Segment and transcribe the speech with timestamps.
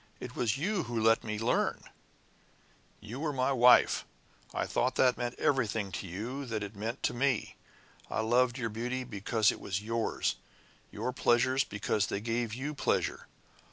[0.19, 1.83] It was you who let me learn."
[3.01, 4.03] "You were my wife!
[4.51, 7.55] I thought that meant everything to you that it meant to me.
[8.09, 10.37] I loved your beauty because it was yours;
[10.91, 13.27] your pleasures because they gave you pleasure.